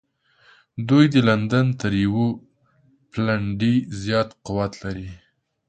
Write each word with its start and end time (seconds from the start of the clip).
دوی 0.89 1.05
د 1.13 1.15
لندن 1.29 1.67
تر 1.81 1.91
یوه 2.05 2.27
پلنډي 3.11 3.75
زیات 4.01 4.29
قوت 4.45 4.71
لري. 4.83 5.09